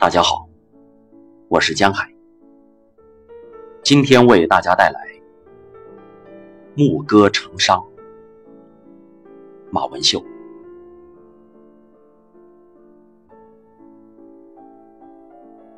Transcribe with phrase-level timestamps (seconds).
[0.00, 0.48] 大家好，
[1.48, 2.10] 我是江海，
[3.82, 5.06] 今天为大家带来
[6.74, 7.76] 《牧歌成殇》。
[9.70, 10.24] 马文秀。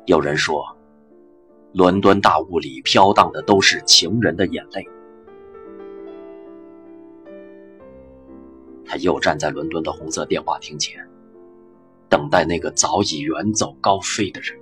[0.05, 0.65] 有人说，
[1.73, 4.87] 伦敦大雾里飘荡的都是情人的眼泪。
[8.85, 11.05] 他又站在伦敦的红色电话亭前。
[12.13, 14.55] 等待那个早已远走高飞的人，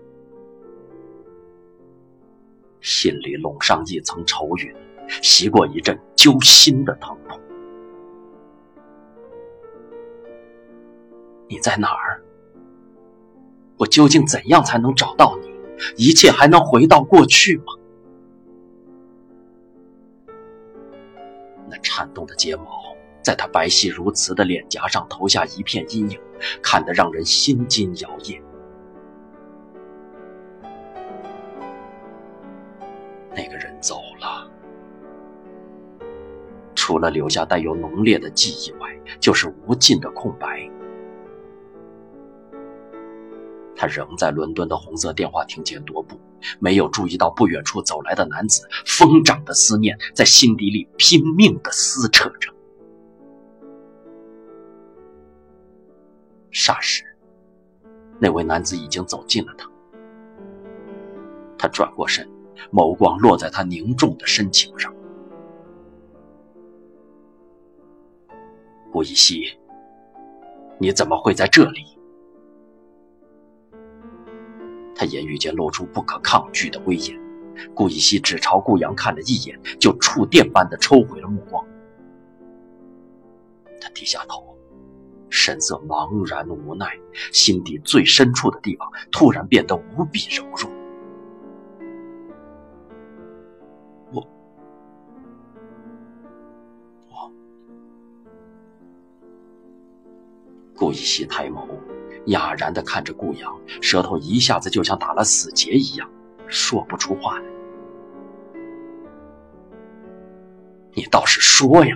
[2.79, 4.73] 心里笼上一层愁云，
[5.21, 7.37] 袭过一阵揪心的疼痛。
[11.49, 12.23] 你在哪儿？
[13.75, 15.51] 我究竟怎样才能找到你？
[15.97, 17.65] 一切还能回到过去吗？
[21.69, 22.95] 那颤动的睫毛。
[23.21, 26.17] 在他白皙如瓷的脸颊上投下一片阴影，
[26.61, 28.41] 看得让人心惊摇曳。
[33.33, 34.49] 那个人走了，
[36.75, 40.69] 除了留下带有浓烈的记忆外，就是无尽的空白。
[43.73, 46.19] 他仍在伦敦的红色电话亭前踱步，
[46.59, 48.67] 没有注意到不远处走来的男子。
[48.85, 52.53] 疯长的思念在心底里拼命地撕扯着。
[56.61, 57.03] 霎时，
[58.19, 59.67] 那位男子已经走近了他。
[61.57, 62.29] 他转过身，
[62.71, 64.93] 眸光落在他凝重的深情上。
[68.91, 69.57] 顾以西，
[70.77, 71.83] 你怎么会在这里？
[74.95, 77.19] 他言语间露出不可抗拒的威严。
[77.73, 81.65] 顾以西只朝顾阳看了一眼，就触电般的抽回了目光。
[83.79, 84.55] 他低下头。
[85.31, 86.85] 神色茫然无奈，
[87.31, 90.69] 心底最深处的地方突然变得无比柔弱。
[94.11, 94.27] 我，
[97.09, 97.31] 我，
[100.75, 101.65] 顾以西抬眸，
[102.25, 106.07] 哑然的看着顾阳，舌头一下子就像打了死结一样，
[106.47, 107.45] 说不出话来。
[110.93, 111.95] 你倒是说呀！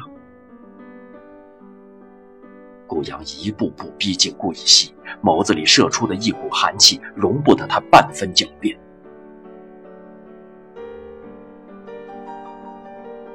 [3.06, 4.94] 杨一步步逼近顾以西，
[5.24, 8.78] 眸子里射出的一股寒气，容不得他半分狡辩。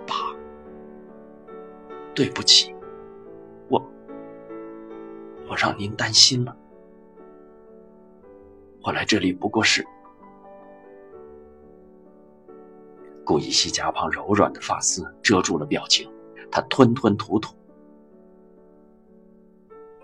[0.06, 0.14] 爸，
[2.14, 2.74] 对不起，
[3.68, 3.80] 我，
[5.48, 6.56] 我让您担心了。
[8.82, 9.86] 我来这里不过是……
[13.24, 16.10] 顾以西颊旁柔软的发丝遮住了表情，
[16.50, 17.54] 他吞吞吐吐。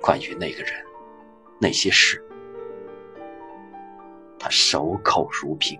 [0.06, 0.72] 关于那个人，
[1.60, 2.24] 那些事，
[4.38, 5.76] 他守口如瓶。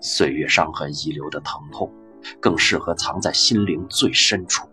[0.00, 1.88] 岁月伤痕遗留的疼痛，
[2.40, 4.68] 更适合藏在心灵最深处。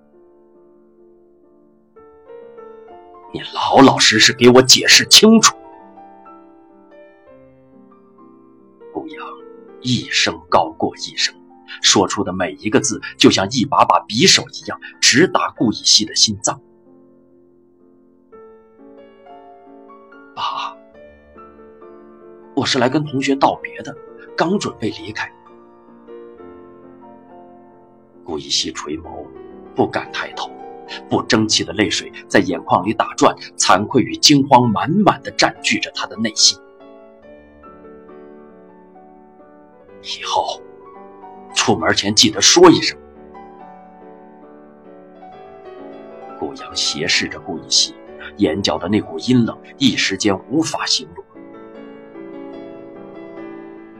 [3.31, 5.55] 你老老实实给我解释清楚。
[8.91, 9.27] 顾阳
[9.81, 11.42] 一生高过一生。
[11.81, 16.61] 说出的每一个字，就像一把把匕首一样，直打顾以西的心脏。
[20.35, 20.75] 爸，
[22.55, 23.95] 我是来跟同学道别的，
[24.35, 25.31] 刚准备离开。
[28.23, 29.27] 顾以西垂眸，
[29.75, 30.49] 不敢抬头，
[31.09, 36.57] 不争气的泪水在眼眶里打转，惭愧与惊慌满满的占据着他的内心。
[40.01, 40.62] 以后。
[41.65, 42.99] 出门前记得说一声。
[46.37, 47.95] 顾阳斜视着顾一西，
[48.35, 51.23] 眼角的那股阴冷一时间无法形容。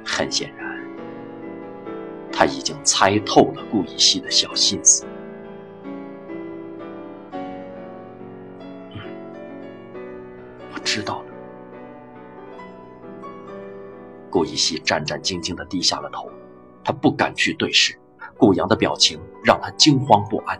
[0.06, 0.78] 很显然，
[2.34, 5.06] 他已经猜透了顾一西的小心思。
[8.92, 9.00] 嗯，
[10.74, 11.26] 我知道了。
[14.30, 16.30] 顾一西战战兢兢的低下了头。
[16.84, 17.98] 他不敢去对视，
[18.38, 20.60] 顾阳的表情让他惊慌不安。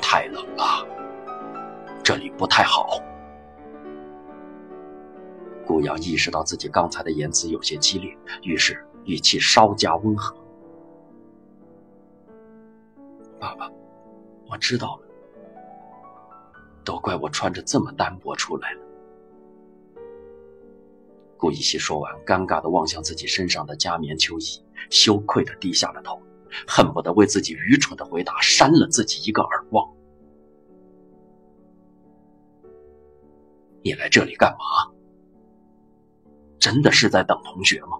[0.00, 0.86] 太冷了，
[2.02, 3.02] 这里不太好。
[5.66, 10.34] 顾阳意识到自己刚才的言辞有些激烈，于是语气稍加温和
[13.38, 13.70] ：“爸爸，
[14.48, 15.02] 我知道了，
[16.84, 18.80] 都怪我穿着这么单薄出来了。”
[21.38, 26.20] 顾一西说完，尴尬地望向自己身上的加棉秋衣，羞愧地低下了头，
[26.66, 29.88] 恨不得为自己愚蠢的回答扇了自己一个耳光。
[33.82, 34.92] 你来这里干嘛？
[36.58, 37.98] 真的是在等同学吗？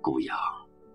[0.00, 0.38] 顾阳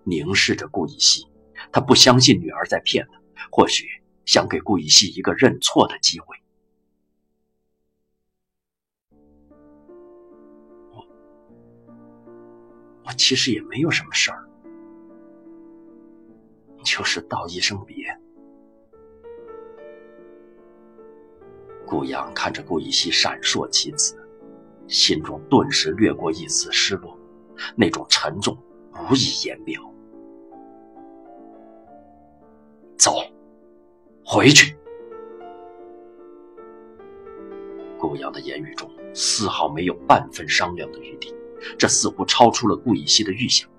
[0.06, 1.28] 凝视着顾一西，
[1.72, 3.20] 他不相信女儿在骗他，
[3.52, 3.86] 或许
[4.26, 6.38] 想给顾一西一个认错的机会。
[13.16, 14.48] 其实也没有什么事儿，
[16.84, 17.96] 就是道一声别。
[21.86, 24.16] 顾阳看着顾以西闪烁其词，
[24.88, 27.18] 心中顿时掠过一丝失落，
[27.76, 28.58] 那种沉重。
[29.10, 29.82] 无以言表。
[32.98, 33.12] 走，
[34.24, 34.76] 回去。
[38.00, 41.36] 顾阳的言语中丝毫没有半分商量的余地，
[41.78, 43.70] 这似乎超出了顾以西的预想。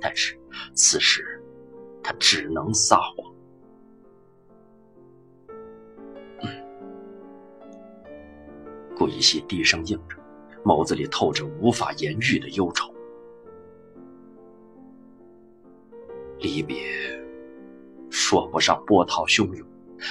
[0.00, 0.38] 但是
[0.74, 1.42] 此时，
[2.02, 3.32] 他只能撒谎。
[8.96, 10.16] 顾以西低声应着，
[10.64, 12.92] 眸子里透着无法言喻的忧愁。
[16.38, 16.76] 离别
[18.10, 19.66] 说不上波涛汹涌，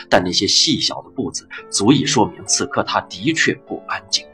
[0.10, 4.26] 但那些细小的步子足以说明此刻他的确不安静。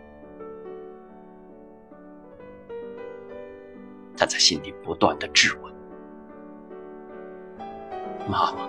[4.17, 5.71] 他在心里不断的质问
[8.27, 8.67] ：“妈妈，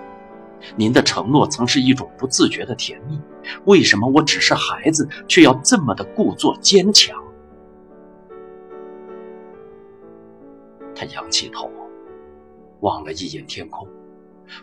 [0.77, 3.19] 您的承诺曾是一种不自觉的甜蜜，
[3.65, 7.17] 为什么我只是孩子，却要这么的故作坚强？”
[10.95, 11.69] 他仰起头。
[12.81, 13.85] 望了一眼天空，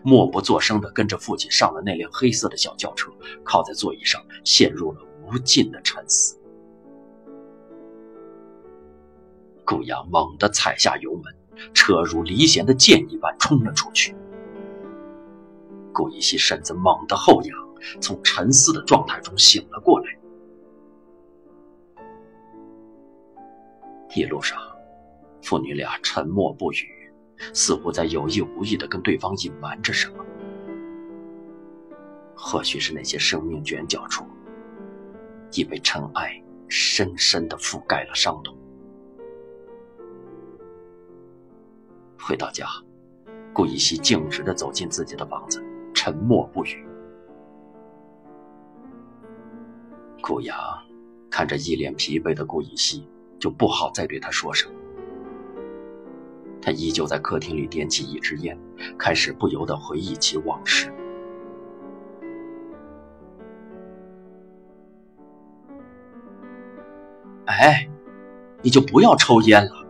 [0.03, 3.13] 默不作声的跟着父亲上了那辆黑色的小轿车，
[3.45, 6.35] 靠在座椅上，陷入了无尽的沉思。
[9.67, 11.35] 顾阳猛地踩下油门，
[11.75, 14.15] 车如离弦的箭一般冲了出去。
[15.93, 17.59] 顾一西身子猛地后仰，
[18.01, 20.07] 从沉思的状态中醒了过来。
[24.15, 24.59] 一路上，
[25.43, 26.97] 父女俩沉默不语。
[27.53, 30.25] 似乎在有意无意地跟对方隐瞒着什么，
[32.35, 34.25] 或许是那些生命卷角处
[35.53, 38.57] 已被尘埃深深地覆盖了伤痛。
[42.27, 42.67] 回到家，
[43.53, 45.65] 顾一西径直地走进自己的房子，
[45.95, 46.85] 沉默不语。
[50.21, 50.59] 顾阳
[51.31, 53.09] 看着一脸疲惫的顾一西，
[53.39, 54.73] 就不好再对他说什么。
[56.61, 58.59] 他依旧在客厅里点起一支烟，
[58.99, 60.93] 开始不由得回忆起往事。
[67.45, 67.89] 哎，
[68.63, 69.87] 你就不要抽烟了。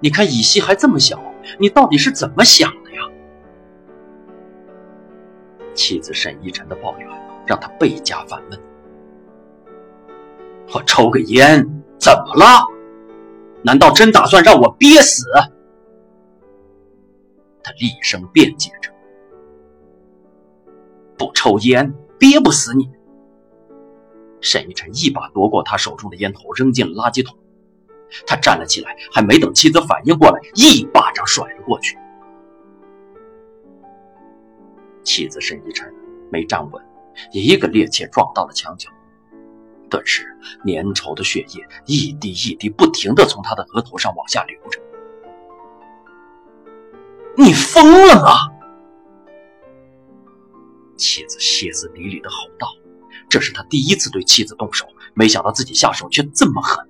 [0.00, 1.22] 你看以西还这么小，
[1.58, 3.00] 你到底是怎么想的呀？
[5.74, 7.08] 妻子沈一晨的抱怨
[7.46, 8.58] 让他倍加烦闷。
[10.74, 11.64] 我抽个烟
[11.98, 12.66] 怎么了？
[13.62, 15.24] 难道真打算让我憋死？
[17.62, 18.90] 他厉声辩解着
[21.18, 22.90] ：“不抽烟，憋不死你。”
[24.40, 27.36] 沈一晨一把夺过他手中的烟头，扔进了垃圾桶。
[28.26, 31.98] 他站了起来，还没等妻子反应过来，一巴掌甩了过去。
[35.02, 35.92] 妻子沈玉晨
[36.30, 36.84] 没站稳，
[37.32, 38.90] 一个趔趄撞到了墙角，
[39.88, 40.26] 顿时
[40.66, 44.80] 粘稠的血液一滴一滴不停地从他的额头上往下流着。
[47.36, 48.30] 你疯了吗？
[50.96, 52.66] 妻子歇斯底里的吼道
[53.28, 56.82] ：“这是他第一次对妻子动手，没想到自己下手却这么狠。”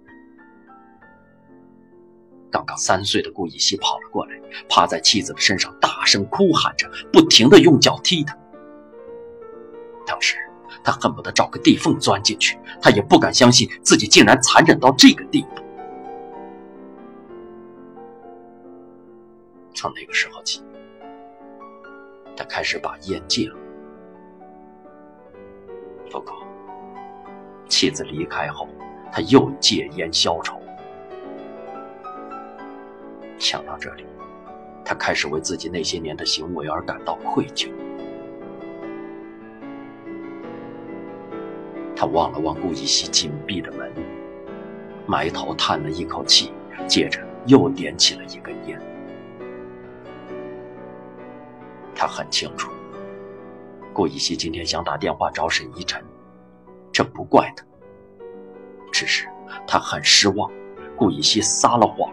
[2.56, 4.32] 刚刚三岁的顾以西跑了过来，
[4.66, 8.34] 趴在妻子的身上，大声哭喊着，不停的用脚踢他。
[10.06, 10.36] 当时
[10.82, 15.62] 他恨不得找个地缝钻进去，他也不敢相信自己竟然残忍到这个地步。
[19.74, 20.64] 从那个时候起，
[22.34, 23.56] 他开始把烟戒了。
[26.10, 26.34] 不过，
[27.68, 28.66] 妻子离开后，
[29.12, 30.58] 他又戒烟消愁。
[33.38, 34.04] 想到这里，
[34.84, 37.70] 他开始为自己那些年的行为而感到愧疚。
[41.94, 43.92] 他望了望顾一西紧闭的门，
[45.06, 46.52] 埋头叹了一口气，
[46.86, 48.80] 接着又点起了一根烟。
[51.94, 52.70] 他很清楚，
[53.94, 56.04] 顾以西今天想打电话找沈依晨，
[56.92, 57.64] 这不怪他，
[58.92, 59.26] 只是
[59.66, 60.50] 他很失望，
[60.96, 62.12] 顾以西撒了谎。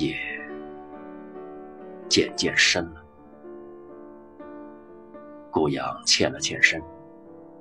[0.00, 0.16] 夜
[2.08, 3.04] 渐渐深了，
[5.50, 6.82] 顾阳欠了欠身，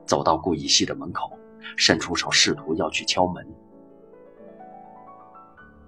[0.06, 1.38] 走到顾以西的门口，
[1.76, 3.46] 伸出手试图要去敲门。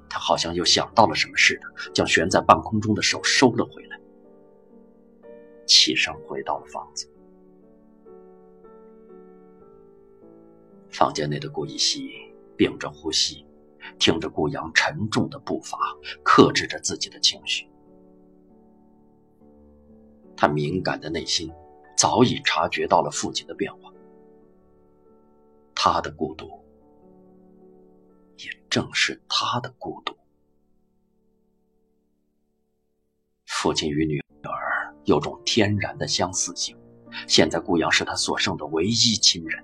[0.10, 3.98] 他好像又想到了什么似的，将悬在半空中的手收了回来，
[5.65, 7.10] 起身回到了房子。
[10.89, 12.12] 房间内的顾以西
[12.58, 13.46] 屏着呼吸，
[14.00, 15.78] 听着顾阳沉重的步伐，
[16.24, 17.68] 克制着自己的情绪。
[20.36, 21.52] 他敏感的内心
[21.96, 23.94] 早已察觉到了父亲的变化，
[25.76, 26.48] 他的孤独，
[28.38, 30.16] 也正是他的孤独。
[33.46, 36.76] 父亲与女儿有种天然的相似性，
[37.28, 39.64] 现在顾阳是他所剩的唯一亲人。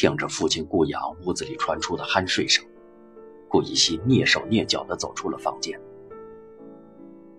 [0.00, 2.64] 听着父亲顾阳屋子里传出的酣睡声，
[3.48, 5.76] 顾一西蹑手蹑脚地走出了房间。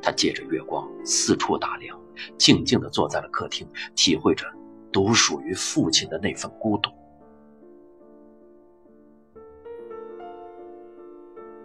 [0.01, 1.97] 他借着月光四处打量，
[2.37, 4.45] 静静地坐在了客厅，体会着
[4.91, 6.91] 独属于父亲的那份孤独。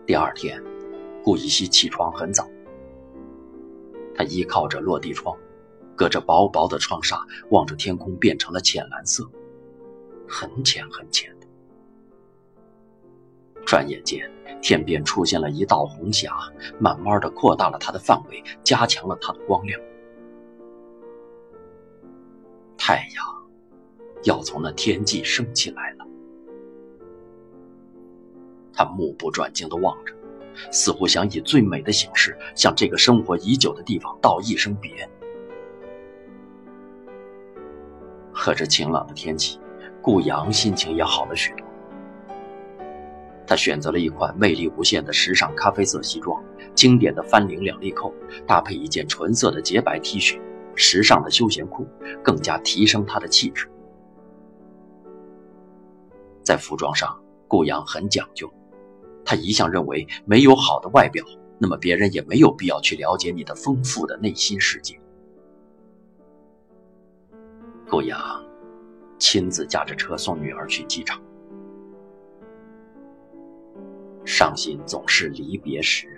[0.07, 0.63] 第二天，
[1.25, 2.49] 顾以西起床很早，
[4.15, 5.37] 他依靠着落地窗，
[5.97, 7.19] 隔着薄薄的窗纱，
[7.51, 9.29] 望着天空变成了浅蓝色，
[10.29, 11.47] 很浅很浅的。
[13.65, 14.31] 转眼间。
[14.63, 16.33] 天边出现了一道红霞，
[16.79, 19.79] 慢慢的扩大了它的范围，加强了它的光亮。
[22.79, 23.47] 太阳
[24.23, 26.07] 要从那天际升起来了。
[28.73, 30.15] 他目不转睛的望着，
[30.73, 35.07] 似乎想以最美的形式向这个生活已久的地方道一声别。
[38.33, 39.59] 和这晴朗的天气，
[40.05, 41.67] 顾阳心情也好了许多。
[43.47, 46.43] 他选择了一款魅力无限的时尚咖啡色西装，
[46.75, 48.13] 经典的翻领两粒扣，
[48.47, 50.39] 搭配一件纯色的洁白 T 恤，
[50.75, 51.87] 时尚的休闲裤，
[52.23, 53.67] 更加提升他的气质。
[56.43, 57.19] 在服装上，
[57.49, 58.53] 顾阳很讲究，
[59.25, 61.25] 他一向认为，没有好的外表，
[61.59, 65.01] 那么别人也没有必要去了解你的丰富的内心世界。
[67.89, 68.44] 顾阳
[69.19, 71.21] 亲自驾着车送女儿去机场。
[74.25, 76.09] 伤心总是离别时，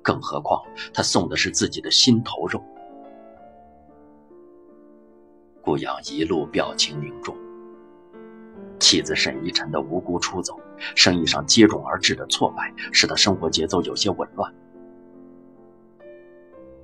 [0.00, 0.62] 更何况
[0.94, 2.62] 他送的是自己的心头肉。
[5.60, 7.36] 顾阳一路表情凝重，
[8.78, 10.58] 妻子沈一晨的无辜出走，
[10.94, 14.52] 生意上接踵而至的挫败，使他生活节奏有些紊乱。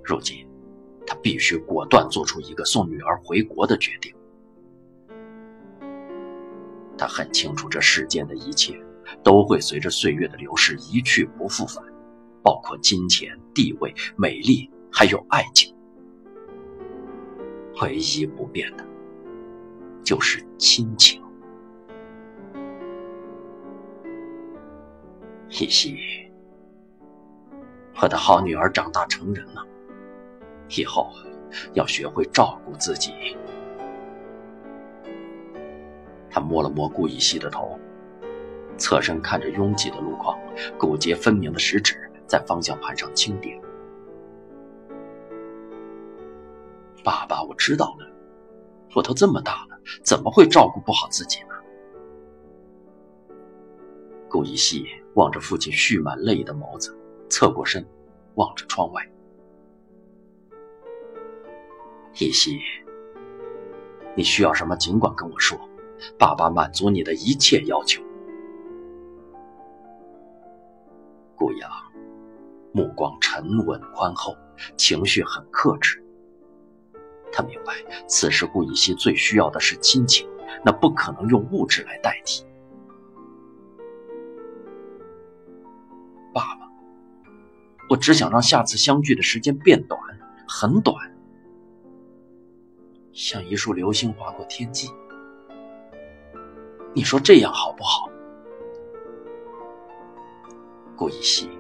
[0.04, 0.46] 如今，
[1.06, 4.12] 他必须果断做出一个送女儿回国的决定。
[6.96, 8.80] 他很清楚这世间的一切。
[9.22, 11.80] 都会随着岁月的流逝一去不复返，
[12.42, 15.72] 包括金钱、地位、美丽，还有爱情。
[17.80, 18.84] 唯一不变的，
[20.02, 21.22] 就是亲情。
[25.50, 25.96] 依稀，
[28.02, 29.64] 我的好女儿长大成人了，
[30.76, 31.12] 以后
[31.74, 33.12] 要学会照顾自己。
[36.36, 37.80] 他摸了摸顾依稀的头。
[38.76, 40.38] 侧身看着拥挤的路况，
[40.78, 43.58] 骨节分明的食指在方向盘上轻点。
[47.02, 48.06] 爸爸，我知道了，
[48.94, 51.54] 我都这么大了，怎么会照顾不好自己呢？
[54.28, 56.94] 顾一西望着父亲蓄满泪的眸子，
[57.30, 57.82] 侧过身，
[58.34, 59.02] 望着窗外。
[62.20, 62.60] 一西，
[64.14, 65.58] 你需要什么尽管跟我说，
[66.18, 68.02] 爸爸满足你的一切要求。
[71.34, 71.70] 顾阳
[72.72, 74.34] 目光沉稳宽厚，
[74.76, 76.02] 情绪很克制。
[77.32, 77.74] 他明白，
[78.06, 80.26] 此时顾以西最需要的是亲情，
[80.64, 82.44] 那不可能用物质来代替。
[86.32, 86.70] 爸爸，
[87.90, 90.00] 我只想让下次相聚的时间变短，
[90.48, 90.96] 很短，
[93.12, 94.88] 像一束流星划过天际。
[96.96, 98.08] 你说这样好不好？
[100.96, 101.50] 顾以西，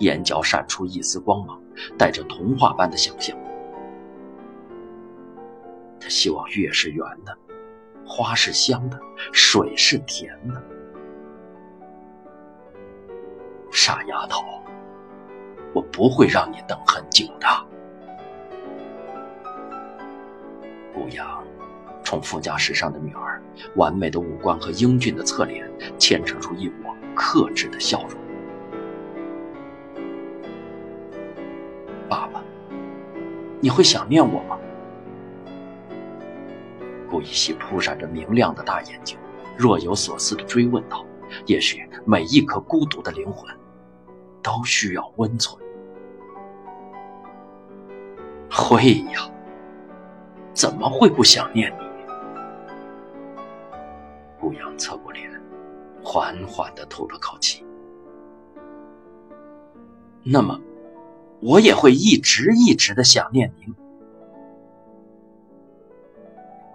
[0.00, 1.58] 眼角闪出一丝光芒，
[1.96, 3.34] 带着童话般的想象。
[5.98, 7.34] 他希望月是圆的，
[8.06, 9.00] 花是香的，
[9.32, 10.62] 水是甜的。
[13.72, 14.42] 傻丫头，
[15.72, 17.46] 我不会让你等很久的。
[20.92, 21.42] 顾阳
[22.04, 23.42] 从副驾驶上的女儿
[23.76, 25.66] 完美的五官和英俊的侧脸，
[25.98, 28.20] 牵扯出一抹克制的笑容。
[32.08, 32.42] 爸爸
[33.60, 34.58] 你会想念我吗？
[37.10, 39.16] 顾一熙扑闪着明亮的大眼睛，
[39.56, 41.06] 若有所思地追问道
[41.46, 43.48] ：“也许每一颗孤独的灵魂，
[44.42, 45.58] 都需要温存。”
[48.50, 49.30] 会呀，
[50.52, 51.83] 怎么会不想念你？
[54.54, 55.28] 顾阳侧过脸，
[56.00, 57.64] 缓缓地吐了口气。
[60.22, 60.60] 那么。
[61.40, 63.74] 我也会一直一直的想念您。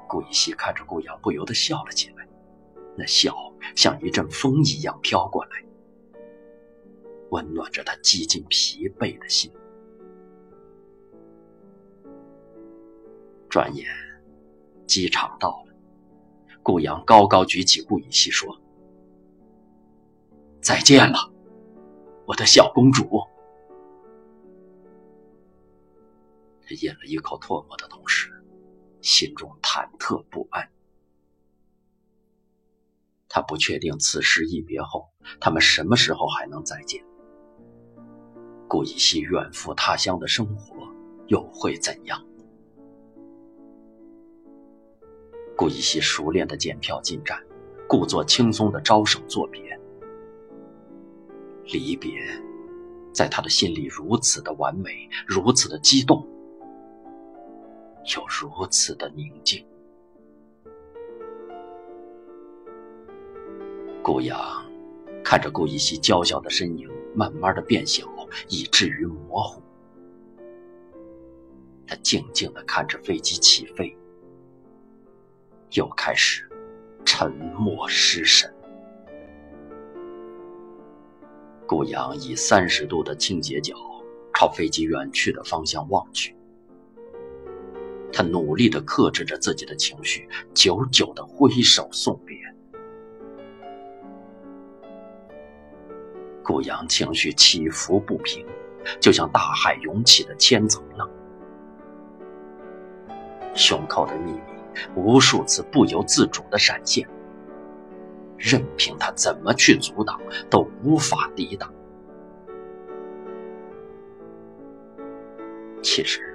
[0.08, 2.28] 顾一熙看着顾阳，不由得笑了起来，
[2.96, 3.34] 那笑
[3.76, 5.64] 像一阵风一样飘过来，
[7.32, 9.52] 温暖着他几近疲惫的心。
[13.50, 13.88] 转眼，
[14.86, 15.69] 机场到了，
[16.70, 18.62] 顾阳高高举起顾一熙说
[20.62, 21.18] ：“再见了，
[22.28, 23.24] 我的小公主。”
[26.62, 28.30] 他咽了一口唾沫的同时，
[29.02, 30.70] 心中忐忑不安。
[33.28, 35.10] 他不确定此时一别后，
[35.42, 37.04] 他们什么时候还能再见。
[38.68, 40.88] 顾一熙远赴他乡的生活
[41.30, 42.24] 又会怎样？
[45.60, 47.38] 顾一熙熟练的检票进站，
[47.86, 49.78] 故作轻松的招手作别。
[51.66, 52.14] 离别，
[53.14, 56.26] 在他的心里如此的完美，如此的激动。
[58.16, 59.66] 又如此的宁静。
[64.02, 64.40] 顾阳
[65.22, 68.08] 看着顾一熙娇小的身影慢慢的变小，
[68.48, 69.62] 以至于模糊。
[71.86, 73.94] 他静静的看着飞机起飞，
[75.72, 76.48] 又开始
[77.06, 78.54] 沉默失神。
[81.68, 83.76] 顾阳以三十度的倾斜角
[84.34, 86.36] 朝飞机远去的方向望去。
[88.12, 92.36] 他努力的克制着自己的情绪，久久的挥手送别。
[96.44, 98.44] 顾阳情绪起伏不平，
[99.00, 101.08] 就像大海涌起的千层浪，
[103.54, 104.40] 胸口的秘密
[104.96, 107.08] 无数次不由自主的闪现，
[108.38, 111.74] 任凭他怎么去阻挡，都无法抵挡。
[115.82, 116.26] 其实。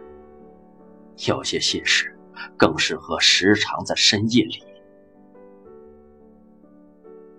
[1.29, 2.13] 有些心事，
[2.57, 4.65] 更适合时常在深夜里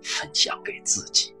[0.00, 1.34] 分享给自己。